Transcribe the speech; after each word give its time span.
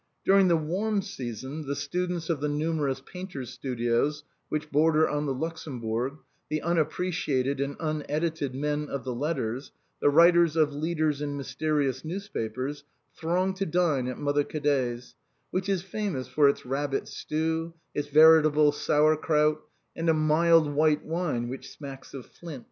During 0.25 0.47
the 0.47 0.57
warm 0.57 1.03
sea 1.03 1.31
son 1.31 1.67
the 1.67 1.75
students 1.75 2.27
of 2.31 2.39
the 2.41 2.49
numerous 2.49 2.99
painters' 3.05 3.51
studios 3.51 4.23
which 4.49 4.71
border 4.71 5.07
on 5.07 5.27
the 5.27 5.33
Luxembourg, 5.35 6.17
the 6.49 6.63
unappreciated 6.63 7.61
and 7.61 7.75
unedited 7.79 8.55
men 8.55 8.89
of 8.89 9.05
letters, 9.05 9.71
the 9.99 10.09
writers 10.09 10.55
of 10.55 10.73
leaders 10.73 11.21
in 11.21 11.37
mysterious 11.37 12.03
news 12.03 12.27
papers, 12.29 12.83
throng 13.15 13.53
to 13.53 13.65
dine 13.67 14.07
at" 14.07 14.17
Mother 14.19 14.43
Cadet's," 14.43 15.13
which 15.51 15.69
is 15.69 15.83
famous 15.83 16.27
for 16.27 16.49
its 16.49 16.65
rabbit 16.65 17.07
stew, 17.07 17.75
its 17.93 18.07
veritable 18.07 18.71
sour 18.71 19.15
crout, 19.15 19.61
and 19.95 20.09
a 20.09 20.15
mild 20.15 20.73
white 20.73 21.05
wine 21.05 21.47
which 21.47 21.69
smacks 21.69 22.15
of 22.15 22.25
flint. 22.25 22.59